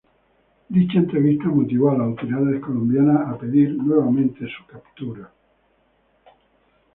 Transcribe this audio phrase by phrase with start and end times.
[0.67, 5.31] Dicha entrevista motivó a las autoridades colombianas a pedir nuevamente su captura.